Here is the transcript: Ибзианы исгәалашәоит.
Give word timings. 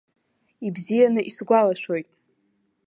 Ибзианы 0.67 1.21
исгәалашәоит. 1.29 2.07